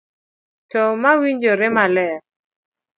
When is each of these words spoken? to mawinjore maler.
to 0.71 0.81
mawinjore 1.01 1.67
maler. 1.75 2.15